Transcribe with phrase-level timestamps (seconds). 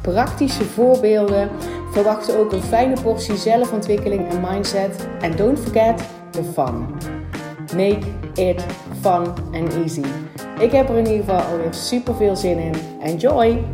[0.00, 1.50] praktische voorbeelden.
[1.92, 5.06] Verwacht ook een fijne portie zelfontwikkeling en mindset.
[5.20, 6.86] En don't forget the fun.
[7.76, 8.00] Make
[8.34, 8.64] it
[9.00, 10.04] fun and easy.
[10.58, 12.74] Ik heb er in ieder geval alweer super veel zin in.
[13.02, 13.64] Enjoy!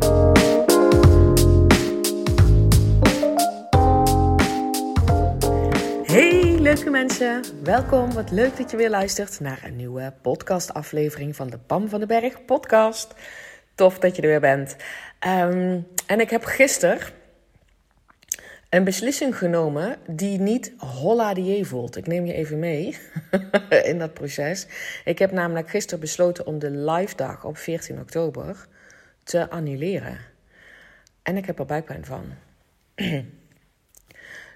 [6.03, 8.13] Hey leuke mensen, welkom.
[8.13, 12.07] Wat leuk dat je weer luistert naar een nieuwe podcastaflevering van de Pam van den
[12.07, 13.13] Berg podcast.
[13.75, 14.75] Tof dat je er weer bent.
[15.19, 16.99] Ehm, en ik heb gisteren
[18.69, 21.95] een beslissing genomen die niet holla die voelt.
[21.95, 22.97] Ik neem je even mee
[23.83, 24.67] in dat proces.
[25.05, 28.67] Ik heb namelijk gisteren besloten om de live dag op 14 oktober
[29.23, 30.17] te annuleren.
[31.23, 32.25] En ik heb er buikpijn van.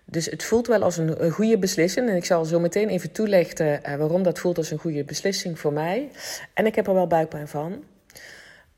[0.05, 2.09] Dus het voelt wel als een, goede beslissing.
[2.09, 5.59] En ik zal zo meteen even toelichten uh, waarom dat voelt als een goede beslissing
[5.59, 6.11] voor mij.
[6.53, 7.83] En ik heb er wel buikpijn van.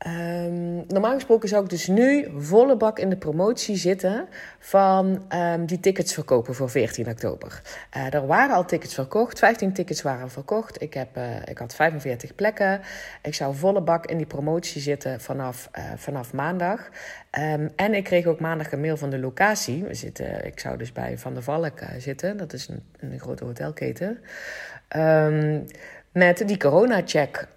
[0.06, 5.66] Um, normaal gesproken zou ik dus nu volle bak in de promotie zitten van um,
[5.66, 7.62] die tickets verkopen voor 14 oktober.
[7.96, 10.82] Uh, er waren al tickets verkocht, 15 tickets waren verkocht.
[10.82, 12.80] Ik, heb, uh, ik had 45 plekken.
[13.22, 16.88] Ik zou volle bak in die promotie zitten vanaf, uh, vanaf maandag.
[17.38, 19.84] Um, en ik kreeg ook maandag een mail van de locatie.
[19.84, 23.44] We zitten, ik zou dus bij Van der Valk zitten, dat is een, een grote
[23.44, 24.18] hotelketen.
[26.12, 27.48] met die corona-check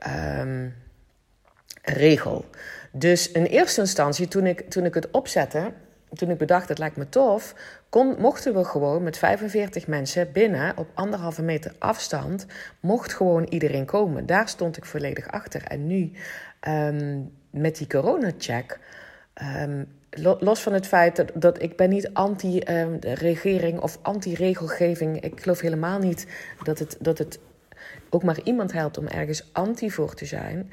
[1.89, 2.45] regel.
[2.91, 5.71] Dus in eerste instantie, toen ik, toen ik het opzette,
[6.13, 7.55] toen ik bedacht, het lijkt me tof,
[7.89, 12.45] kon, mochten we gewoon met 45 mensen binnen op anderhalve meter afstand,
[12.80, 14.26] mocht gewoon iedereen komen.
[14.26, 15.64] Daar stond ik volledig achter.
[15.64, 16.11] En nu,
[16.67, 18.80] um, met die corona-check,
[19.64, 19.87] um,
[20.39, 25.21] los van het feit dat, dat ik ben niet anti-regering um, of anti-regelgeving.
[25.21, 26.27] Ik geloof helemaal niet
[26.64, 27.39] dat het, dat het
[28.09, 30.71] ook maar iemand helpt om ergens anti voor te zijn.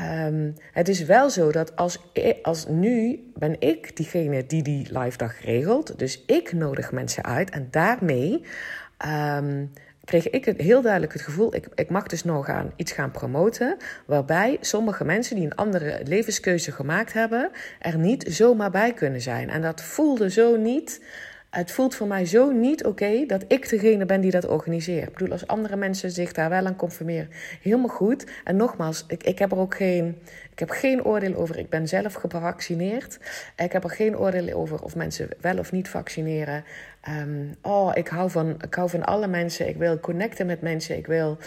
[0.00, 1.98] Um, het is wel zo dat als,
[2.42, 5.98] als nu ben ik diegene die die live dag regelt.
[5.98, 7.50] Dus ik nodig mensen uit.
[7.50, 8.44] En daarmee
[9.06, 9.72] um,
[10.04, 11.54] kreeg ik het heel duidelijk het gevoel...
[11.54, 13.76] Ik, ik mag dus nog aan iets gaan promoten...
[14.06, 17.50] waarbij sommige mensen die een andere levenskeuze gemaakt hebben...
[17.80, 19.50] er niet zomaar bij kunnen zijn.
[19.50, 21.00] En dat voelde zo niet
[21.50, 25.06] het voelt voor mij zo niet oké dat ik degene ben die dat organiseert.
[25.06, 27.30] Ik bedoel, als andere mensen zich daar wel aan conformeren,
[27.62, 28.26] helemaal goed.
[28.44, 30.18] En nogmaals, ik, ik heb er ook geen,
[30.52, 31.58] ik heb geen oordeel over.
[31.58, 33.18] Ik ben zelf gevaccineerd.
[33.56, 36.64] Ik heb er geen oordeel over of mensen wel of niet vaccineren.
[37.08, 39.68] Um, oh, ik hou, van, ik hou van alle mensen.
[39.68, 40.96] Ik wil connecten met mensen.
[40.96, 41.38] Ik, wil,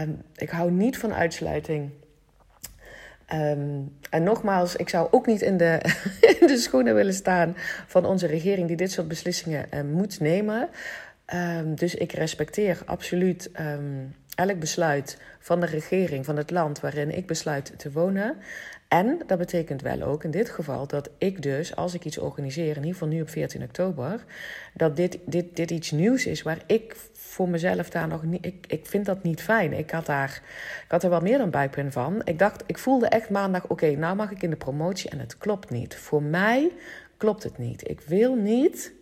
[0.00, 1.90] um, ik hou niet van uitsluiting.
[3.34, 5.80] Um, en nogmaals, ik zou ook niet in de,
[6.46, 10.68] de schoenen willen staan van onze regering die dit soort beslissingen uh, moet nemen.
[11.34, 17.16] Um, dus ik respecteer absoluut um, elk besluit van de regering, van het land waarin
[17.16, 18.36] ik besluit te wonen.
[18.88, 22.68] En dat betekent wel ook in dit geval dat ik dus, als ik iets organiseer,
[22.68, 24.24] in ieder geval nu op 14 oktober,
[24.74, 28.44] dat dit, dit, dit iets nieuws is waar ik voor mezelf daar nog niet.
[28.44, 29.72] Ik, ik vind dat niet fijn.
[29.72, 30.42] Ik had, daar,
[30.84, 32.20] ik had er wel meer dan buikpijn van.
[32.24, 35.38] Ik dacht, ik voelde echt maandag: oké, nou mag ik in de promotie en het
[35.38, 35.96] klopt niet.
[35.96, 36.72] Voor mij
[37.16, 37.88] klopt het niet.
[37.90, 38.92] Ik wil niet.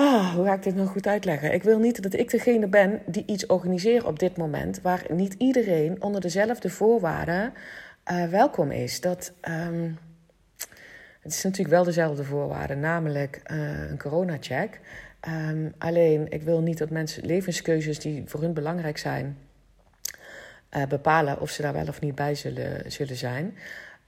[0.00, 1.52] Ah, hoe ga ik dit nog goed uitleggen?
[1.52, 5.34] Ik wil niet dat ik degene ben die iets organiseert op dit moment, waar niet
[5.38, 7.52] iedereen onder dezelfde voorwaarden
[8.10, 9.00] uh, welkom is.
[9.00, 9.32] Dat.
[9.48, 9.98] Um,
[11.20, 14.80] het is natuurlijk wel dezelfde voorwaarden, namelijk uh, een corona-check.
[15.28, 19.38] Um, alleen, ik wil niet dat mensen levenskeuzes die voor hun belangrijk zijn,
[20.76, 23.56] uh, bepalen of ze daar wel of niet bij zullen, zullen zijn.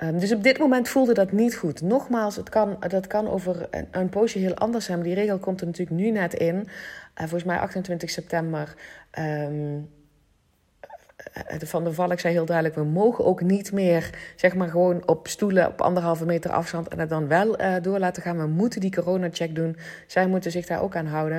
[0.02, 1.82] Um, dus op dit moment voelde dat niet goed.
[1.82, 4.98] Nogmaals, het kan, dat kan over een, een poosje heel anders zijn.
[4.98, 6.54] Maar die regel komt er natuurlijk nu net in.
[6.54, 6.64] Uh,
[7.14, 8.74] volgens mij 28 september.
[9.18, 9.90] Um,
[11.58, 15.28] van der Valk zei heel duidelijk: we mogen ook niet meer, zeg maar, gewoon op
[15.28, 18.38] stoelen op anderhalve meter afstand en het dan wel door laten gaan.
[18.38, 19.76] We moeten die corona-check doen.
[20.06, 21.38] Zij moeten zich daar ook aan houden.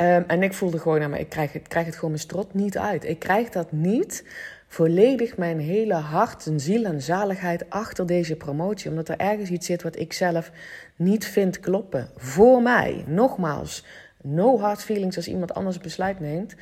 [0.00, 2.78] Um, en ik voelde gewoon, maar ik krijg, het, krijg het gewoon mijn strot niet
[2.78, 3.04] uit.
[3.04, 4.24] Ik krijg dat niet
[4.70, 8.90] volledig mijn hele hart en ziel en zaligheid achter deze promotie.
[8.90, 10.50] Omdat er ergens iets zit wat ik zelf
[10.96, 12.08] niet vind kloppen.
[12.16, 13.84] Voor mij, nogmaals,
[14.22, 16.54] no hard feelings als iemand anders besluit neemt.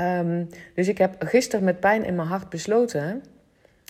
[0.00, 3.22] Um, dus ik heb gisteren met pijn in mijn hart besloten.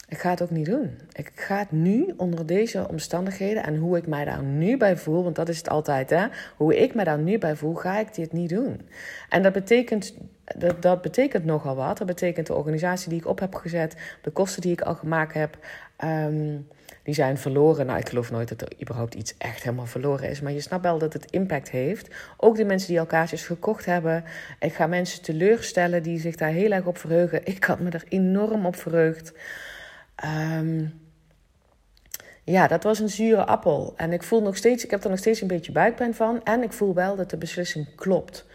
[0.09, 0.99] ik ga het ook niet doen.
[1.13, 5.23] Ik ga het nu onder deze omstandigheden en hoe ik mij daar nu bij voel,
[5.23, 6.27] want dat is het altijd, hè?
[6.57, 8.81] Hoe ik me daar nu bij voel, ga ik dit niet doen.
[9.29, 10.15] En dat betekent,
[10.57, 11.99] dat, dat betekent nogal wat.
[11.99, 15.35] Dat betekent de organisatie die ik op heb gezet, de kosten die ik al gemaakt
[15.35, 15.59] heb.
[15.97, 16.57] Ehm,
[17.03, 17.87] die zijn verloren.
[17.87, 20.41] Nou, ik geloof nooit dat er überhaupt iets echt helemaal verloren is.
[20.41, 22.15] Maar je snapt wel dat het impact heeft.
[22.37, 24.25] Ook de mensen die al kaartjes gekocht hebben.
[24.61, 27.47] Ik ga mensen teleurstellen die zich daar heel erg op verheugen.
[27.47, 29.33] Ik had me er enorm op verheugd.
[30.25, 31.01] Um,
[32.45, 33.95] ja, dat was een zure appel.
[33.97, 36.45] En ik voel nog steeds, ik heb er nog steeds een beetje buikpijn van.
[36.45, 38.46] En ik voel wel dat de beslissing klopt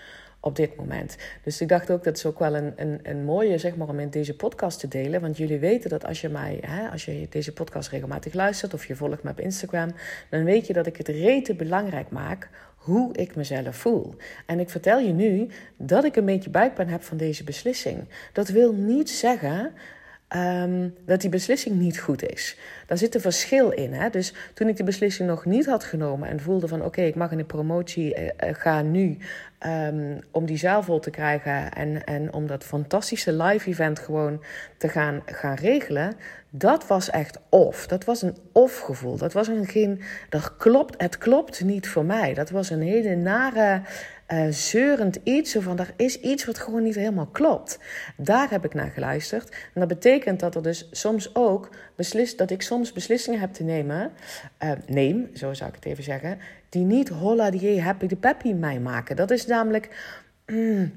[0.42, 1.18] op dit moment.
[1.44, 4.00] Dus ik dacht ook dat is ook wel een, een, een mooie, zeg maar, om
[4.00, 5.22] in deze podcast te delen.
[5.22, 8.86] Want jullie weten dat als je mij, hè, als je deze podcast regelmatig luistert of
[8.86, 9.94] je volgt me op Instagram,
[10.30, 14.16] dan weet je dat ik het rete belangrijk maak hoe ik mezelf voel.
[14.46, 15.48] En ik vertel je nu
[15.78, 18.04] dat ik een beetje buikpijn heb van deze beslissing.
[18.34, 19.72] Dat wil niet zeggen
[20.32, 22.58] Ehm, dat die beslissing niet goed is.
[22.88, 23.94] Daar zit een verschil in.
[23.94, 24.10] Hè?
[24.10, 27.32] Dus toen ik die beslissing nog niet had genomen en voelde van oké, ik mag
[27.32, 29.18] in de promotie uh, gaan nu
[29.68, 34.44] um, om die zaal vol te krijgen en, en om dat fantastische live event gewoon
[34.78, 36.14] te gaan, gaan regelen,
[36.50, 37.88] dat was echt off.
[37.88, 39.18] Dat was een off gevoel.
[39.18, 42.34] Dat was een geen, dat klopt, het klopt niet voor mij.
[42.34, 43.82] Dat was een hele nare
[44.34, 45.52] uh, zeurend iets.
[45.52, 47.80] Zo van, er is iets wat gewoon niet helemaal klopt.
[48.18, 49.50] Daar heb ik naar geluisterd.
[49.50, 53.64] En dat betekent dat er dus soms ook beslist, dat ik soms beslissingen heb te
[53.64, 54.12] nemen.
[54.64, 56.40] Uh, neem, zo zou ik het even zeggen.
[56.70, 59.16] Die niet holla die happy de peppy mij maken.
[59.16, 59.90] Dat is namelijk.
[60.46, 60.92] Mm,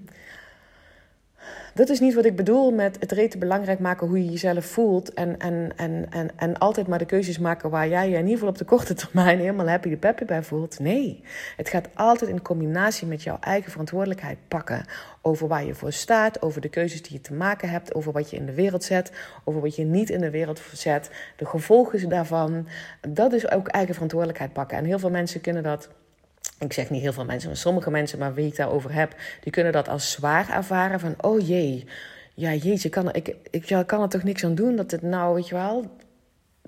[1.74, 5.14] dat is niet wat ik bedoel met het rete belangrijk maken hoe je jezelf voelt.
[5.14, 8.34] En, en, en, en, en altijd maar de keuzes maken waar jij je in ieder
[8.34, 10.78] geval op de korte termijn helemaal happy de peppy bij voelt.
[10.78, 11.22] Nee,
[11.56, 14.84] het gaat altijd in combinatie met jouw eigen verantwoordelijkheid pakken.
[15.22, 18.30] Over waar je voor staat, over de keuzes die je te maken hebt, over wat
[18.30, 19.12] je in de wereld zet,
[19.44, 22.66] over wat je niet in de wereld zet, de gevolgen daarvan.
[23.08, 24.78] Dat is ook eigen verantwoordelijkheid pakken.
[24.78, 25.88] En heel veel mensen kunnen dat
[26.58, 29.52] ik zeg niet heel veel mensen, maar sommige mensen, maar wie ik daarover heb, die
[29.52, 31.00] kunnen dat als zwaar ervaren.
[31.00, 31.86] Van, oh jee,
[32.34, 35.48] ja jeetje, ik, ik ja, kan er toch niks aan doen dat het nou, weet
[35.48, 35.90] je wel,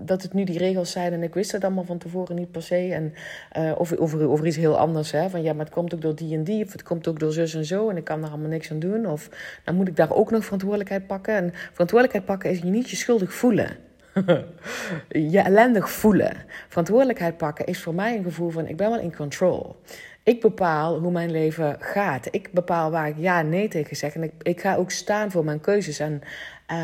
[0.00, 2.62] dat het nu die regels zijn en ik wist het allemaal van tevoren niet per
[2.62, 2.92] se.
[2.92, 3.14] En,
[3.58, 6.14] uh, of over, over iets heel anders, hè, van ja, maar het komt ook door
[6.14, 8.28] die en die, of het komt ook door zus en zo en ik kan er
[8.28, 9.06] allemaal niks aan doen.
[9.06, 9.28] Of
[9.64, 11.34] dan moet ik daar ook nog verantwoordelijkheid pakken.
[11.34, 13.85] En verantwoordelijkheid pakken is je niet je schuldig voelen.
[15.32, 16.36] je ellendig voelen.
[16.68, 19.76] Verantwoordelijkheid pakken is voor mij een gevoel van ik ben wel in control.
[20.22, 22.28] Ik bepaal hoe mijn leven gaat.
[22.30, 24.14] Ik bepaal waar ik ja en nee tegen zeg.
[24.14, 25.98] En ik, ik ga ook staan voor mijn keuzes.
[25.98, 26.22] En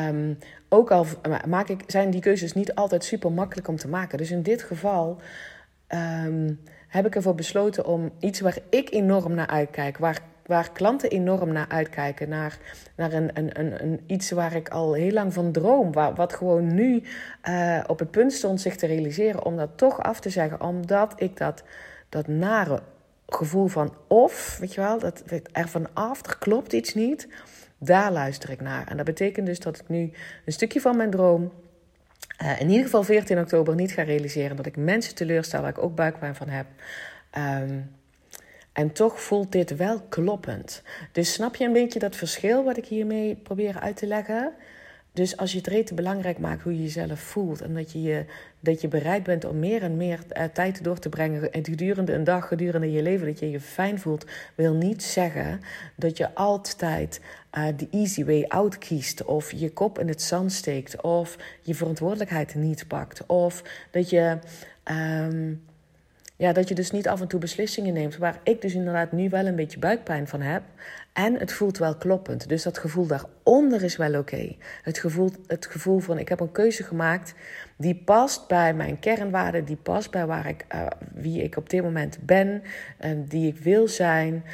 [0.09, 0.39] um,
[0.69, 1.07] ook al
[1.47, 4.19] maak ik, zijn die keuzes niet altijd super makkelijk om te maken.
[4.19, 5.21] Dus in dit geval
[6.25, 10.21] um, heb ik ervoor besloten om iets waar ik enorm naar uitkijk, waar
[10.53, 12.29] waar klanten enorm naar uitkijken.
[12.29, 12.59] Naar,
[12.97, 15.93] naar een, een, een, iets waar ik al heel lang van droom.
[15.93, 17.03] Waar, wat gewoon nu
[17.49, 19.45] uh, op het punt stond zich te realiseren.
[19.45, 20.61] Om dat toch af te zeggen.
[20.61, 21.63] Omdat ik dat,
[22.09, 22.83] dat nare
[23.29, 25.23] gevoel van of, weet je wel, dat
[25.53, 27.29] er van af, er klopt iets niet.
[27.79, 28.87] Daar luister ik naar.
[28.89, 30.13] En dat betekent dus dat ik nu
[30.45, 31.53] een stukje van mijn droom.
[32.43, 34.57] Uh, in ieder geval 14 oktober niet ga realiseren.
[34.57, 36.67] Dat ik mensen teleurstel waar ik ook buikpijn van heb.
[37.39, 37.91] Um,
[38.73, 40.83] en toch voelt dit wel kloppend.
[41.13, 44.53] Dus snap je een beetje dat verschil wat ik hiermee probeer uit te leggen?
[45.15, 48.25] Dus als je het rete belangrijk maakt hoe je jezelf voelt en dat je, je,
[48.61, 52.25] dat je bereid bent om meer en meer uh, tijd door te brengen gedurende een
[52.25, 55.61] dag, gedurende je leven, dat je je fijn voelt, wil niet zeggen
[55.97, 57.21] dat je altijd
[57.59, 61.75] uh, de easy way out kiest of je kop in het zand steekt of je
[61.75, 64.39] verantwoordelijkheid niet pakt of dat je.
[64.91, 65.63] Um,
[66.43, 69.29] ja, dat je dus niet af en toe beslissingen neemt waar ik dus inderdaad nu
[69.29, 70.63] wel een beetje buikpijn van heb.
[71.13, 72.49] En het voelt wel kloppend.
[72.49, 74.57] Dus dat gevoel daaronder is wel oké.
[74.83, 77.35] Het, gevoel, het gevoel van ik heb een keuze gemaakt
[77.77, 81.83] die past bij mijn kernwaarden, die past bij waar ik, uh, wie ik op dit
[81.83, 82.63] moment ben,
[83.05, 84.45] um, die ik wil zijn.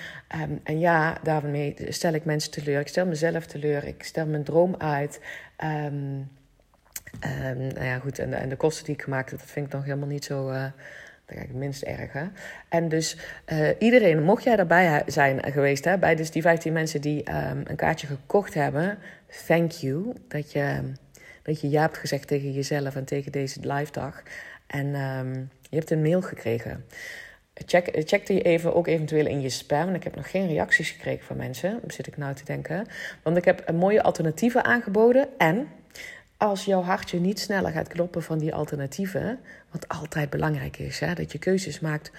[0.43, 2.81] Um, en ja, daarmee stel ik mensen teleur.
[2.81, 3.85] Ik stel mezelf teleur.
[3.85, 5.21] Ik stel mijn droom uit.
[5.65, 6.31] Um,
[7.21, 8.19] nou ja, goed.
[8.19, 10.51] En, en, de kosten die ik gemaakt heb, dat vind ik nog helemaal niet zo.
[10.51, 10.65] Uh,
[11.29, 12.13] dat ik het minst erg.
[12.13, 12.25] Hè?
[12.69, 13.17] En dus
[13.53, 17.63] uh, iedereen, mocht jij daarbij zijn geweest, hè, bij dus die 15 mensen die um,
[17.65, 18.99] een kaartje gekocht hebben,
[19.47, 20.93] thank you dat je,
[21.43, 24.23] dat je ja hebt gezegd tegen jezelf en tegen deze live dag.
[24.67, 26.85] En um, je hebt een mail gekregen.
[27.55, 29.95] Check, checkte je even ook eventueel in je spam.
[29.95, 32.87] Ik heb nog geen reacties gekregen van mensen, zit ik nou te denken.
[33.23, 35.29] Want ik heb een mooie alternatieven aangeboden.
[35.39, 35.69] En
[36.39, 39.39] als jouw hartje niet sneller gaat kloppen van die alternatieven,
[39.71, 42.11] wat altijd belangrijk is, hè, dat je keuzes maakt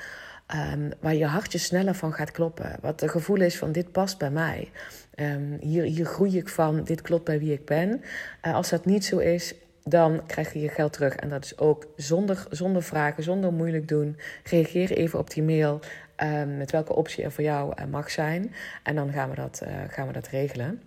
[0.56, 2.76] um, waar je hartje sneller van gaat kloppen.
[2.82, 4.72] Wat het gevoel is van dit past bij mij.
[5.16, 8.02] Um, hier, hier groei ik van, dit klopt bij wie ik ben.
[8.46, 11.16] Uh, als dat niet zo is, dan krijg je je geld terug.
[11.16, 14.18] En dat is ook zonder, zonder vragen, zonder moeilijk doen.
[14.44, 15.80] Reageer even op die mail
[16.24, 18.54] um, met welke optie er voor jou uh, mag zijn.
[18.84, 20.82] En dan gaan we dat, uh, gaan we dat regelen.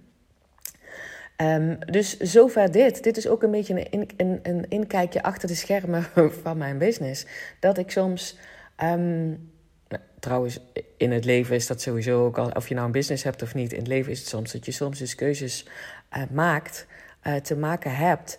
[1.43, 3.03] Um, dus zover dit.
[3.03, 6.07] Dit is ook een beetje een, een, een inkijkje achter de schermen
[6.43, 7.27] van mijn business.
[7.61, 8.39] Dat ik soms.
[8.83, 9.51] Um,
[10.19, 10.61] trouwens,
[10.97, 12.51] in het leven is dat sowieso ook al.
[12.51, 13.73] Of je nou een business hebt of niet.
[13.73, 15.67] In het leven is het soms dat je soms dus keuzes
[16.17, 16.87] uh, maakt.
[17.27, 18.39] Uh, te maken hebt.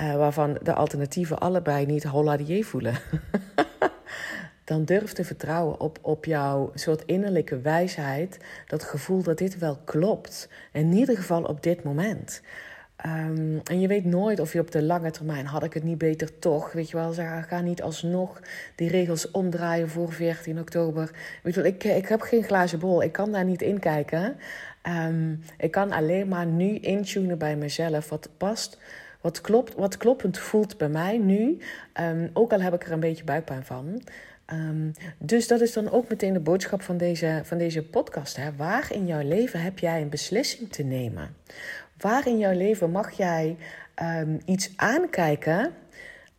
[0.00, 2.94] Uh, waarvan de alternatieven allebei niet holladier voelen.
[4.64, 8.38] dan durf te vertrouwen op, op jouw soort innerlijke wijsheid.
[8.66, 10.48] Dat gevoel dat dit wel klopt.
[10.72, 12.42] In ieder geval op dit moment.
[13.06, 15.98] Um, en je weet nooit of je op de lange termijn had ik het niet
[15.98, 16.72] beter toch.
[16.72, 18.40] Weet je wel, zeg, ga niet alsnog
[18.74, 21.10] die regels omdraaien voor 14 oktober.
[21.42, 23.02] Weet je wel, ik, ik heb geen glazen bol.
[23.02, 24.36] Ik kan daar niet in kijken.
[25.06, 28.78] Um, ik kan alleen maar nu intunen bij mezelf wat past.
[29.20, 31.58] Wat, klopt, wat kloppend voelt bij mij nu.
[32.00, 34.02] Um, ook al heb ik er een beetje buikpijn van.
[34.52, 38.36] Um, dus dat is dan ook meteen de boodschap van deze, van deze podcast.
[38.36, 38.56] Hè?
[38.56, 41.36] Waar in jouw leven heb jij een beslissing te nemen?
[41.98, 43.56] Waar in jouw leven mag jij
[44.02, 45.72] um, iets aankijken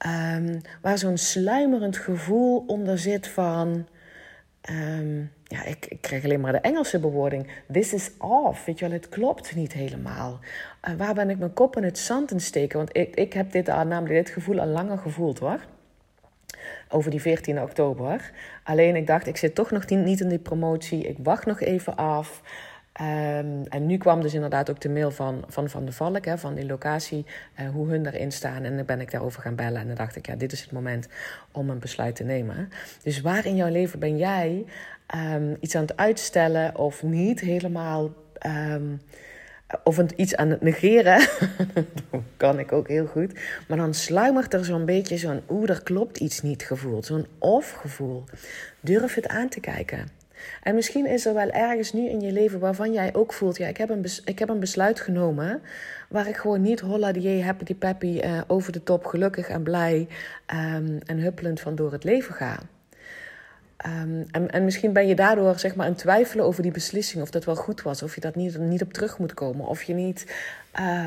[0.05, 3.87] um, waar zo'n sluimerend gevoel onder zit van.
[5.43, 7.47] ja, ik, ik krijg alleen maar de Engelse bewoording.
[7.71, 8.65] This is off.
[8.65, 10.39] Weet je wel, het klopt niet helemaal.
[10.89, 12.77] Uh, waar ben ik mijn kop in het zand in steken?
[12.77, 15.59] Want ik, ik heb dit, namelijk dit gevoel al langer gevoeld hoor
[16.95, 18.31] over die 14 oktober.
[18.63, 21.07] Alleen ik dacht, ik zit toch nog niet in die promotie.
[21.07, 22.41] Ik wacht nog even af.
[23.01, 26.37] Um, en nu kwam dus inderdaad ook de mail van Van, van de Valk, hè,
[26.37, 27.25] van die locatie,
[27.59, 28.63] uh, hoe hun daarin staan.
[28.63, 29.81] En dan ben ik daarover gaan bellen.
[29.81, 31.07] En dan dacht ik, ja, dit is het moment
[31.51, 32.69] om een besluit te nemen.
[33.03, 34.65] Dus waar in jouw leven ben jij
[35.15, 38.13] um, iets aan het uitstellen of niet helemaal
[38.45, 39.01] um,
[39.83, 41.19] of iets aan het negeren.
[42.11, 43.39] dat kan ik ook heel goed.
[43.67, 47.03] Maar dan sluimert er zo'n beetje zo'n oeh, er klopt iets niet gevoel.
[47.03, 48.23] Zo'n of gevoel.
[48.79, 50.23] Durf het aan te kijken.
[50.63, 53.67] En misschien is er wel ergens nu in je leven waarvan jij ook voelt: ja,
[53.67, 55.61] ik heb een, ik heb een besluit genomen.
[56.09, 60.07] Waar ik gewoon niet holla die happy peppy uh, over de top gelukkig en blij
[60.53, 62.59] um, en huppelend van door het leven ga.
[63.85, 67.29] Um, en, en misschien ben je daardoor zeg maar aan twijfelen over die beslissing, of
[67.29, 69.93] dat wel goed was, of je dat niet, niet op terug moet komen, of je
[69.93, 70.35] niet,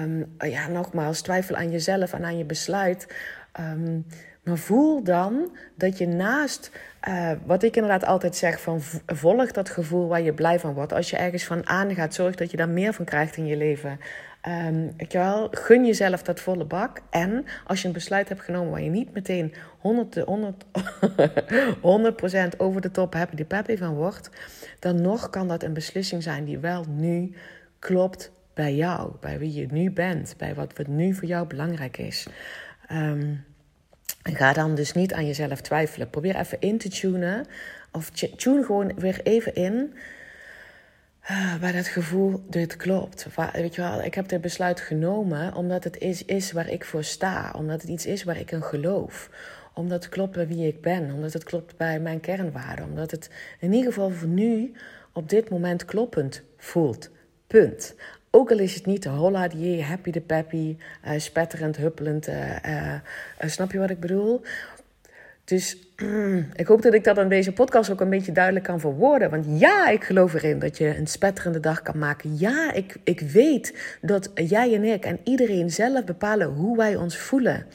[0.02, 3.14] um, ja, nogmaals, twijfel aan jezelf en aan je besluit.
[3.60, 4.06] Um,
[4.42, 6.70] maar voel dan dat je naast,
[7.08, 10.92] uh, wat ik inderdaad altijd zeg, van volg dat gevoel waar je blij van wordt.
[10.92, 14.00] Als je ergens van aangaat, zorg dat je daar meer van krijgt in je leven.
[14.46, 17.00] Um, wel, gun jezelf dat volle bak.
[17.10, 20.64] En als je een besluit hebt genomen waar je niet meteen 100, 100,
[22.54, 24.30] 100% over de top happy de peppy van wordt,
[24.78, 27.34] dan nog kan dat een beslissing zijn die wel nu
[27.78, 31.98] klopt bij jou, bij wie je nu bent, bij wat, wat nu voor jou belangrijk
[31.98, 32.26] is.
[32.92, 33.44] Um,
[34.22, 36.10] ga dan dus niet aan jezelf twijfelen.
[36.10, 37.46] Probeer even in te tunen.
[37.92, 39.94] Of tune gewoon weer even in
[41.30, 43.26] uh, bij dat gevoel, dit klopt.
[43.52, 47.04] Weet je wel, ik heb dit besluit genomen omdat het is, is waar ik voor
[47.04, 47.52] sta.
[47.56, 49.30] Omdat het iets is waar ik in geloof.
[49.74, 51.12] Omdat het klopt bij wie ik ben.
[51.12, 52.84] Omdat het klopt bij mijn kernwaarden.
[52.84, 54.72] Omdat het in ieder geval voor nu
[55.12, 57.10] op dit moment kloppend voelt.
[57.46, 57.94] Punt.
[58.30, 62.28] Ook al is het niet de holla die happy de peppy, uh, spetterend, huppelend.
[62.28, 62.94] Uh,
[63.40, 64.42] snap je wat ik bedoel?
[65.44, 65.87] Dus
[66.54, 69.30] ik hoop dat ik dat aan deze podcast ook een beetje duidelijk kan verwoorden.
[69.30, 72.36] Want ja, ik geloof erin dat je een spetterende dag kan maken.
[72.38, 77.16] Ja, ik, ik weet dat jij en ik en iedereen zelf bepalen hoe wij ons
[77.16, 77.66] voelen.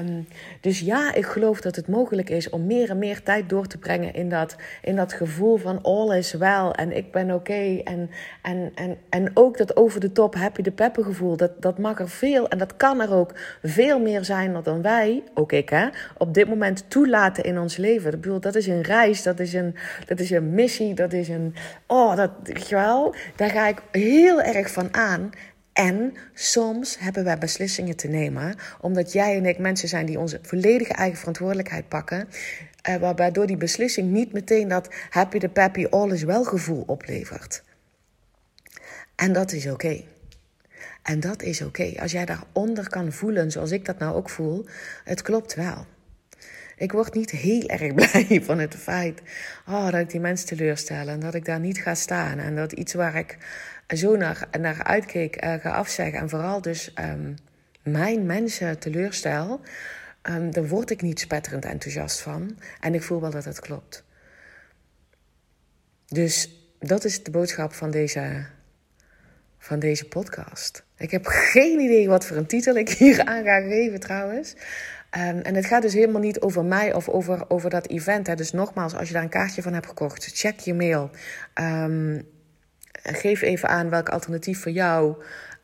[0.00, 0.26] Um,
[0.60, 3.78] dus ja, ik geloof dat het mogelijk is om meer en meer tijd door te
[3.78, 7.80] brengen in dat, in dat gevoel van all is well en ik ben oké.
[7.84, 8.10] En,
[8.42, 11.98] en, en, en ook dat over de top happy de peppen gevoel, dat, dat mag
[11.98, 15.88] er veel en dat kan er ook veel meer zijn dan wij, ook ik hè,
[16.18, 18.40] op dit moment toelaten in ons leven.
[18.40, 19.74] Dat is een reis, dat is een,
[20.06, 21.54] dat is een missie, dat is een,
[21.86, 25.30] oh, dat, weet je wel, daar ga ik heel erg van aan.
[25.72, 30.38] En soms hebben wij beslissingen te nemen, omdat jij en ik mensen zijn die onze
[30.42, 32.28] volledige eigen verantwoordelijkheid pakken.
[32.82, 36.82] Eh, waarbij door die beslissing niet meteen dat happy the peppy all is wel gevoel
[36.86, 37.62] oplevert.
[39.14, 40.04] En dat is oké.
[41.02, 41.92] En dat is oké.
[42.00, 44.66] Als jij daaronder kan voelen, zoals ik dat nou ook voel,
[45.04, 45.86] het klopt wel.
[46.76, 49.22] Ik word niet heel erg blij van het feit
[49.66, 52.38] oh, dat ik die mensen teleurstel en dat ik daar niet ga staan.
[52.38, 53.38] En dat iets waar ik
[53.88, 56.18] zo naar, naar uitkeek uh, ga afzeggen.
[56.18, 57.34] En vooral dus um,
[57.82, 59.60] mijn mensen teleurstel.
[60.22, 62.58] Um, daar word ik niet spetterend enthousiast van.
[62.80, 64.04] En ik voel wel dat het klopt.
[66.06, 68.46] Dus dat is de boodschap van deze,
[69.58, 70.84] van deze podcast.
[70.96, 74.54] Ik heb geen idee wat voor een titel ik hier aan ga geven trouwens.
[75.16, 78.26] Um, en het gaat dus helemaal niet over mij of over, over dat event.
[78.26, 78.34] Hè.
[78.34, 81.10] Dus nogmaals, als je daar een kaartje van hebt gekocht, check je mail.
[81.54, 82.22] Um,
[83.02, 85.16] geef even aan welk alternatief voor jou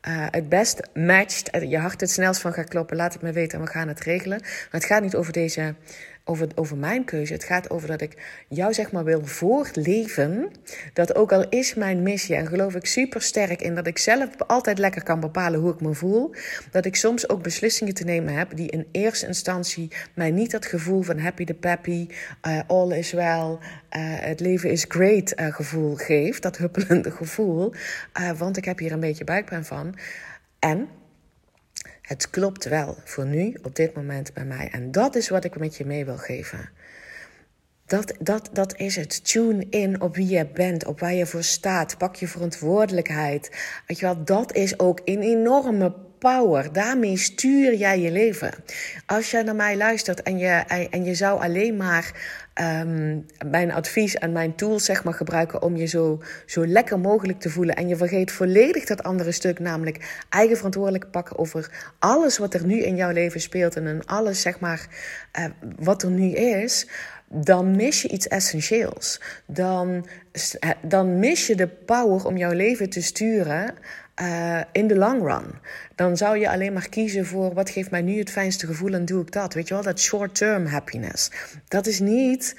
[0.07, 1.49] uh, het best matcht.
[1.61, 2.97] Je hart het snelst van gaat kloppen.
[2.97, 4.39] Laat het me weten en we gaan het regelen.
[4.41, 5.75] Maar het gaat niet over deze
[6.25, 7.33] over, over mijn keuze.
[7.33, 10.51] Het gaat over dat ik jou zeg maar wil voorleven.
[10.93, 14.29] Dat ook al is mijn missie, en geloof ik super sterk in dat ik zelf
[14.47, 16.35] altijd lekker kan bepalen hoe ik me voel.
[16.71, 20.65] Dat ik soms ook beslissingen te nemen heb die in eerste instantie mij niet dat
[20.65, 22.07] gevoel van happy the peppy,
[22.47, 23.57] uh, all is well, uh,
[24.19, 26.41] het leven is great uh, gevoel geeft.
[26.41, 27.73] Dat huppelende gevoel.
[28.37, 29.95] want ik heb hier een beetje buikpijn van.
[30.59, 30.87] En
[32.13, 34.69] het klopt wel voor nu, op dit moment bij mij.
[34.71, 36.69] En dat is wat ik met je mee wil geven.
[37.85, 39.25] Dat, dat, dat is het.
[39.25, 41.97] Tune in op wie je bent, op waar je voor staat.
[41.97, 43.51] Pak je verantwoordelijkheid.
[43.87, 46.73] Weet je wel, dat is ook een enorme power.
[46.73, 48.53] Daarmee stuur jij je leven.
[49.05, 50.47] Als jij naar mij luistert en je,
[50.89, 52.11] en je zou alleen maar
[52.81, 57.39] um, mijn advies en mijn tools zeg maar, gebruiken om je zo, zo lekker mogelijk
[57.39, 57.75] te voelen.
[57.75, 62.65] En je vergeet volledig dat andere stuk, namelijk eigen verantwoordelijk pakken over alles wat er
[62.65, 64.87] nu in jouw leven speelt en alles zeg maar,
[65.39, 65.45] uh,
[65.79, 66.87] wat er nu is
[67.35, 69.21] dan mis je iets essentieels.
[69.45, 70.05] Dan,
[70.59, 73.73] eh, dan mis je de power om jouw leven te sturen
[74.21, 75.45] uh, in de long run.
[75.95, 79.05] Dan zou je alleen maar kiezen voor wat geeft mij nu het fijnste gevoel en
[79.05, 79.53] doe ik dat.
[79.53, 81.31] Weet je wel, dat short-term happiness.
[81.67, 82.55] Dat is niet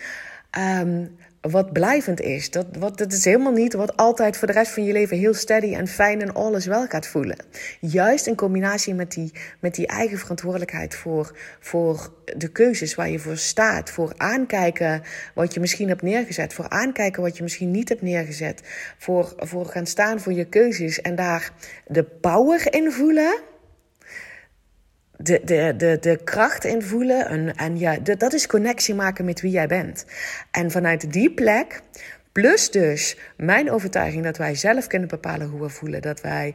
[0.81, 1.17] um,
[1.51, 2.51] wat blijvend is.
[2.51, 5.35] Dat, wat, dat is helemaal niet wat altijd voor de rest van je leven heel
[5.35, 7.37] steady en fijn en alles wel gaat voelen.
[7.81, 13.19] Juist in combinatie met die, met die eigen verantwoordelijkheid voor, voor de keuzes waar je
[13.19, 13.91] voor staat.
[13.91, 15.03] Voor aankijken
[15.35, 16.55] wat je misschien hebt neergezet.
[16.55, 18.63] Voor aankijken wat je misschien niet hebt neergezet.
[18.99, 21.53] Voor, voor gaan staan voor je keuzes en daar
[21.87, 23.53] de power in voelen
[25.17, 27.29] de, de, de, de kracht in voelen.
[27.29, 30.05] En, en ja, dat is connectie maken met wie jij bent.
[30.51, 31.83] En vanuit die plek,
[32.35, 36.03] plus dus mijn overtuiging dat wij zelf kunnen bepalen hoe we voelen.
[36.03, 36.55] Dat wij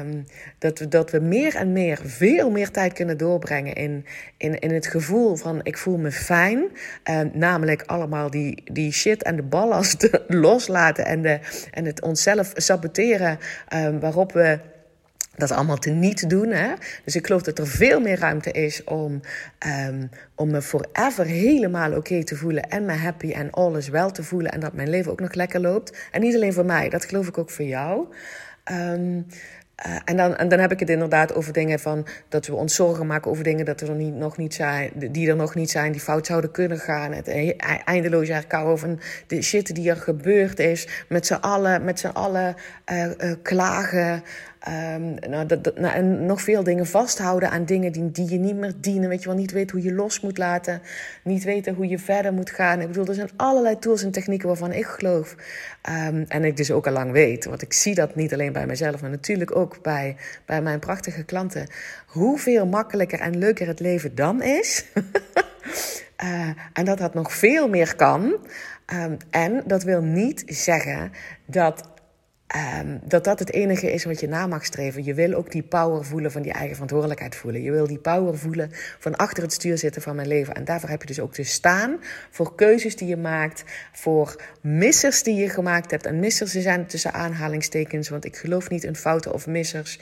[0.00, 0.24] um,
[0.58, 4.04] dat, we, dat we meer en meer, veel meer tijd kunnen doorbrengen in,
[4.36, 6.64] in, in het gevoel van ik voel me fijn.
[7.10, 11.38] Uh, namelijk allemaal die, die shit en de ballast loslaten en, de,
[11.70, 13.38] en het onszelf saboteren.
[13.74, 14.58] Um, waarop we
[15.36, 16.50] dat allemaal te niet doen.
[16.50, 16.72] Hè?
[17.04, 19.20] Dus ik geloof dat er veel meer ruimte is om,
[19.88, 22.68] um, om me forever helemaal oké te voelen.
[22.68, 24.52] En me happy en alles wel te voelen.
[24.52, 26.08] En dat mijn leven ook nog lekker loopt.
[26.10, 28.06] En niet alleen voor mij, dat geloof ik ook voor jou.
[28.72, 29.26] Um,
[29.86, 32.74] uh, en, dan, en dan heb ik het inderdaad over dingen van dat we ons
[32.74, 35.92] zorgen maken over dingen dat er niet, nog niet zijn, die er nog niet zijn,
[35.92, 37.12] die fout zouden kunnen gaan.
[37.12, 40.88] Het e-, e-, eindeloos herkauwen van de shit die er gebeurd is.
[41.08, 42.54] Met z'n allen, met z'n allen
[42.92, 44.22] uh, uh, klagen.
[44.94, 48.56] Um, nou, dat, nou, en nog veel dingen vasthouden aan dingen die, die je niet
[48.56, 49.08] meer dienen.
[49.08, 50.82] Weet je wel, niet weten hoe je los moet laten.
[51.22, 52.80] Niet weten hoe je verder moet gaan.
[52.80, 55.34] Ik bedoel, er zijn allerlei tools en technieken waarvan ik geloof.
[56.08, 57.44] Um, en ik dus ook al lang weet.
[57.44, 61.24] Want ik zie dat niet alleen bij mezelf, maar natuurlijk ook bij, bij mijn prachtige
[61.24, 61.68] klanten.
[62.06, 64.84] Hoeveel makkelijker en leuker het leven dan is.
[66.24, 68.36] uh, en dat dat nog veel meer kan.
[68.92, 71.12] Um, en dat wil niet zeggen
[71.46, 71.93] dat
[72.80, 75.04] Um, dat dat het enige is wat je na mag streven.
[75.04, 77.62] Je wil ook die power voelen van die eigen verantwoordelijkheid voelen.
[77.62, 80.54] Je wil die power voelen van achter het stuur zitten van mijn leven.
[80.54, 85.22] En daarvoor heb je dus ook te staan voor keuzes die je maakt, voor missers
[85.22, 86.06] die je gemaakt hebt.
[86.06, 90.00] En missers zijn tussen aanhalingstekens, want ik geloof niet in fouten of missers.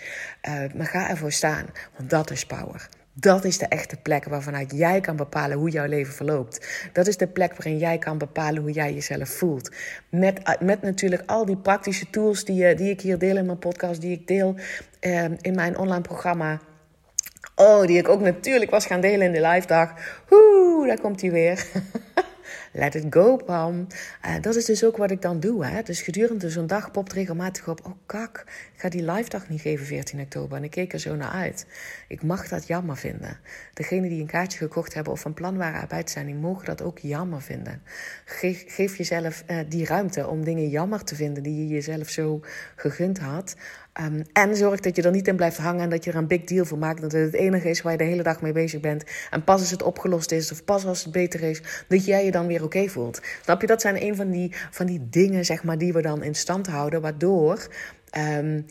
[0.48, 2.88] Uh, maar ga ervoor staan, want dat is power.
[3.14, 6.88] Dat is de echte plek waarvanuit jij kan bepalen hoe jouw leven verloopt.
[6.92, 9.74] Dat is de plek waarin jij kan bepalen hoe jij jezelf voelt.
[10.08, 13.58] Met, met natuurlijk al die praktische tools die, eh, die ik hier deel in mijn
[13.58, 14.54] podcast, die ik deel
[15.00, 16.60] eh, in mijn online programma.
[17.54, 19.94] Oh, die ik ook natuurlijk was gaan delen in de live dag.
[20.30, 21.66] Oeh, daar komt hij weer.
[22.72, 23.86] Let it go, Pam.
[24.40, 25.64] Dat is dus ook wat ik dan doe.
[25.64, 25.82] Hè?
[25.82, 27.80] Dus gedurende zo'n dag popt regelmatig op...
[27.86, 28.44] oh kak,
[28.82, 30.56] ga die live dag niet geven 14 oktober.
[30.56, 31.66] En ik keek er zo naar uit.
[32.08, 33.38] Ik mag dat jammer vinden.
[33.74, 36.26] Degenen die een kaartje gekocht hebben of van plan waren erbij te zijn...
[36.26, 37.82] die mogen dat ook jammer vinden.
[38.24, 41.42] Geef, jezelf uh, die ruimte om dingen jammer te vinden...
[41.42, 42.40] die je jezelf zo
[42.76, 43.56] gegund had...
[44.00, 46.26] Um, en zorg dat je er niet in blijft hangen en dat je er een
[46.26, 47.00] big deal van maakt.
[47.00, 49.04] Dat het het enige is waar je de hele dag mee bezig bent.
[49.30, 52.30] En pas als het opgelost is of pas als het beter is, dat jij je
[52.30, 53.20] dan weer oké voelt.
[53.42, 53.66] Snap je?
[53.66, 56.66] Dat zijn een van die, van die dingen, zeg maar, die we dan in stand
[56.66, 57.00] houden.
[57.00, 57.68] Waardoor
[58.18, 58.66] um,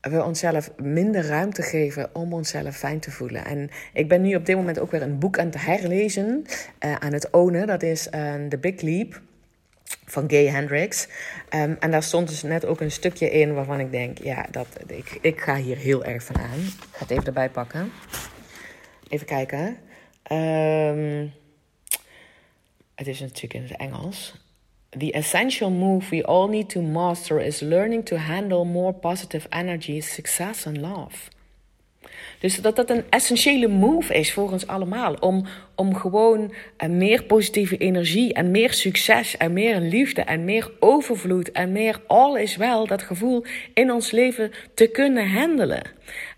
[0.00, 3.44] we onszelf minder ruimte geven om onszelf fijn te voelen.
[3.44, 6.44] En ik ben nu op dit moment ook weer een boek aan het herlezen,
[6.84, 7.66] uh, aan het ownen.
[7.66, 9.20] Dat is uh, The Big Leap.
[10.04, 11.08] van Gay Hendricks.
[11.48, 14.66] Ehm, en daar stond dus net ook een stukje in waarvan ik denk, ja, dat,
[14.86, 16.58] ik, ik ga hier heel erg van aan.
[16.58, 17.92] Ik ga het even erbij pakken.
[19.08, 19.76] Even kijken.
[20.22, 21.26] Ehm,
[22.94, 24.47] het is natuurlijk in het Engels.
[24.90, 30.00] The essential move we all need to master is learning to handle more positive energy,
[30.00, 31.28] success and love.
[32.40, 35.14] Dus dat dat een essentiële move is voor ons allemaal.
[35.14, 36.40] Om, om gewoon
[36.78, 42.00] uh, meer positieve energie en meer succes en meer liefde en meer overvloed en meer
[42.06, 45.82] all is wel, dat gevoel in ons leven te kunnen handelen.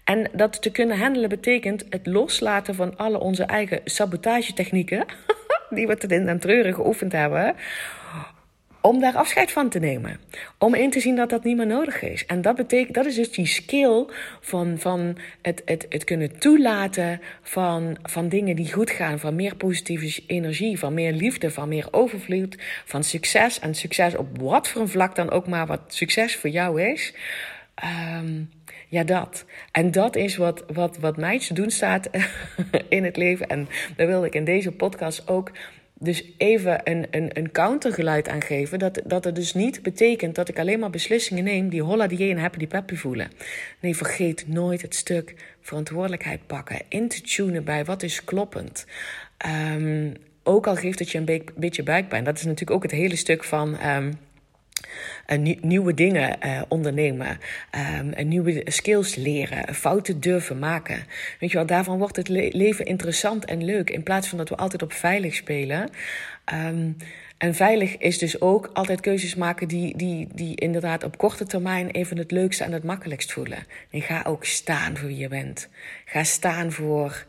[0.04, 5.04] En dat te kunnen handelen betekent het loslaten van alle onze eigen sabotagetechnieken,
[5.76, 7.54] die we tot in den treuren geoefend hebben
[8.80, 10.20] om daar afscheid van te nemen.
[10.58, 12.26] Om in te zien dat dat niet meer nodig is.
[12.26, 14.06] En dat betekent, dat is dus die skill
[14.40, 19.18] van, van het, het, het kunnen toelaten van, van dingen die goed gaan.
[19.18, 23.58] Van meer positieve energie, van meer liefde, van meer overvloed, van succes.
[23.58, 27.14] En succes op wat voor een vlak dan ook maar wat succes voor jou is.
[28.18, 28.50] Um,
[28.90, 29.44] ja, dat.
[29.72, 32.10] En dat is wat, wat, wat mij te doen staat
[32.88, 33.48] in het leven.
[33.48, 35.50] En daar wilde ik in deze podcast ook
[36.02, 38.78] dus even een, een, een countergeluid aan geven.
[38.78, 42.30] Dat, dat het dus niet betekent dat ik alleen maar beslissingen neem die holla die
[42.30, 43.30] en happy die peppy voelen.
[43.80, 46.82] Nee, vergeet nooit het stuk verantwoordelijkheid pakken.
[46.88, 48.86] In te tunen bij wat is kloppend.
[49.72, 52.24] Um, ook al geeft het je een beetje buikpijn.
[52.24, 53.86] Dat is natuurlijk ook het hele stuk van.
[53.86, 54.18] Um,
[55.60, 57.38] nieuwe dingen uh, ondernemen,
[58.00, 61.04] um, nieuwe skills leren, fouten durven maken.
[61.40, 64.48] Weet je wel, daarvan wordt het le leven interessant en leuk in plaats van dat
[64.48, 65.90] we altijd op veilig spelen.
[66.54, 66.96] Um,
[67.40, 71.90] en veilig is dus ook altijd keuzes maken die, die, die inderdaad op korte termijn
[71.90, 73.66] even het leukste en het makkelijkst voelen.
[73.90, 75.68] En ga ook staan voor wie je bent.
[76.04, 77.26] Ga staan voor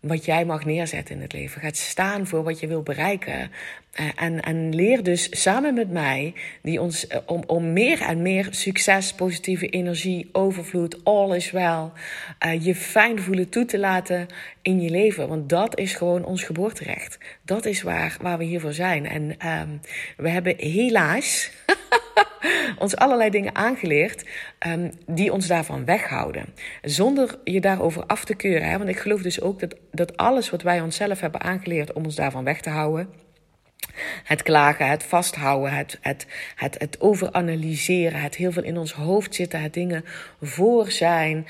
[0.00, 1.60] wat jij mag neerzetten in het leven.
[1.60, 3.50] Gaat staan voor wat je wil bereiken.
[4.00, 8.22] Uh, en, en leer dus samen met mij die ons, uh, om, om meer en
[8.22, 11.92] meer succes, positieve energie, overvloed, all is wel.
[12.46, 14.26] Uh, je fijn voelen toe te laten
[14.62, 15.28] in je leven.
[15.28, 17.18] Want dat is gewoon ons geboorterecht.
[17.42, 19.06] Dat is waar, waar we hiervoor zijn.
[19.06, 19.80] En um,
[20.16, 21.50] we hebben helaas.
[22.78, 24.24] ons allerlei dingen aangeleerd
[24.66, 26.54] um, die ons daarvan weghouden.
[26.82, 28.68] Zonder je daarover af te keuren.
[28.68, 28.78] Hè?
[28.78, 32.14] Want ik geloof dus ook dat, dat alles wat wij onszelf hebben aangeleerd om ons
[32.14, 33.26] daarvan weg te houden
[34.24, 39.34] het klagen, het vasthouden, het, het, het, het overanalyseren, het heel veel in ons hoofd
[39.34, 40.04] zitten, het dingen
[40.42, 41.46] voor zijn.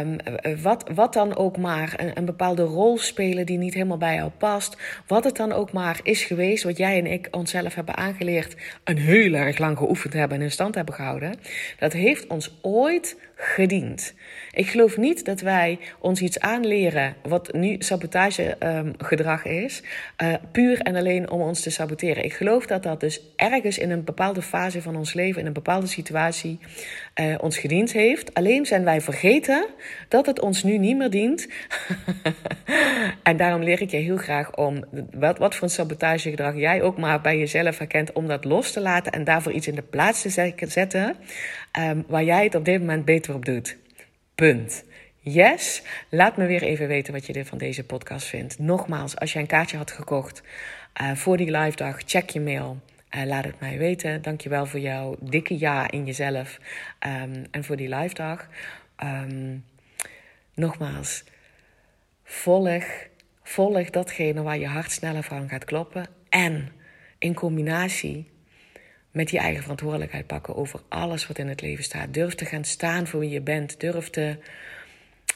[0.00, 0.16] Um,
[0.62, 4.30] wat, wat dan ook maar, een, een bepaalde rol spelen die niet helemaal bij jou
[4.30, 4.76] past.
[5.06, 8.98] Wat het dan ook maar is geweest, wat jij en ik onszelf hebben aangeleerd, een
[8.98, 11.34] heel erg lang geoefend hebben en in stand hebben gehouden.
[11.78, 14.14] Dat heeft ons ooit gediend.
[14.50, 19.82] Ik geloof niet dat wij ons iets aanleren wat nu sabotagegedrag um, is,
[20.22, 22.24] uh, puur en alleen om ons te saboteren.
[22.24, 25.52] Ik geloof dat dat dus ergens in een bepaalde fase van ons leven, in een
[25.52, 26.58] bepaalde situatie,
[27.20, 28.34] uh, ons gediend heeft.
[28.34, 29.66] Alleen zijn wij vergeten
[30.08, 31.48] dat het ons nu niet meer dient.
[33.22, 36.98] en daarom leer ik je heel graag om, wat, wat voor een sabotagegedrag jij ook
[36.98, 40.22] maar bij jezelf herkent, om dat los te laten en daarvoor iets in de plaats
[40.22, 41.16] te zetten
[41.78, 43.76] um, waar jij het op dit moment beter op doet.
[44.34, 44.84] Punt.
[45.24, 48.58] Yes, laat me weer even weten wat je van deze podcast vindt.
[48.58, 50.42] Nogmaals, als jij een kaartje had gekocht
[51.02, 52.80] uh, voor die live dag, check je mail.
[53.16, 54.22] Uh, laat het mij weten.
[54.22, 56.58] Dankjewel voor jouw dikke ja in jezelf
[57.06, 58.48] um, en voor die live dag.
[59.04, 59.64] Um,
[60.54, 61.24] nogmaals,
[62.24, 62.84] volg,
[63.42, 66.06] volg datgene waar je hart sneller van gaat kloppen.
[66.28, 66.72] En
[67.18, 68.30] in combinatie
[69.10, 72.14] met je eigen verantwoordelijkheid pakken over alles wat in het leven staat.
[72.14, 73.80] Durf te gaan staan voor wie je bent.
[73.80, 74.38] Durf, te,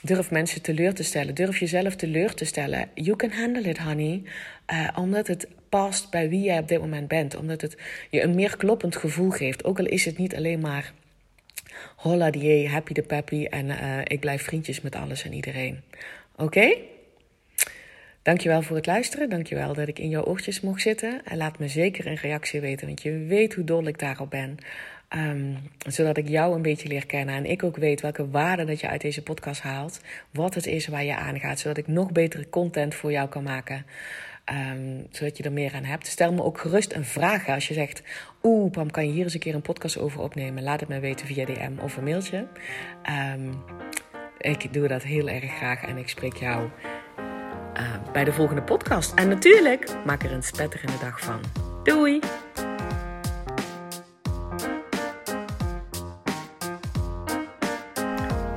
[0.07, 1.35] durf mensen teleur te stellen.
[1.35, 2.89] Durf jezelf teleur te stellen.
[2.95, 4.23] You can handle it, honey.
[4.73, 7.37] Uh, omdat het past bij wie jij op dit moment bent.
[7.37, 7.77] Omdat het
[8.11, 9.65] je een meer kloppend gevoel geeft.
[9.65, 10.93] Ook al is het niet alleen maar
[11.97, 15.81] holla die happy de peppy en uh, ik blijf vriendjes met alles en iedereen.
[16.37, 16.77] Oké?
[18.23, 19.29] Dankjewel voor het luisteren.
[19.29, 21.21] Dankjewel dat ik in jouw oortjes mocht zitten.
[21.25, 24.59] En laat me zeker een reactie weten, want je weet hoe dol ik daarop ben.
[25.17, 28.81] Um, zodat ik jou een beetje leer kennen en ik ook weet welke waarde dat
[28.81, 30.01] je uit deze podcast haalt.
[30.31, 33.43] Wat het is waar je aan gaat, zodat ik nog betere content voor jou kan
[33.43, 33.87] maken.
[34.71, 36.07] Um, zodat je er meer aan hebt.
[36.07, 38.03] Stel me ook gerust een vraag als je zegt:
[38.43, 40.63] Oeh, Pam, kan je hier eens een keer een podcast over opnemen?
[40.63, 42.47] Laat het me weten via DM of een mailtje.
[43.37, 43.63] Um,
[44.39, 46.69] ik doe dat heel erg graag en ik spreek jou
[48.17, 49.15] bij de volgende podcast.
[49.15, 51.41] En natuurlijk, maak er een spetterende dag van.
[51.83, 52.21] Doei!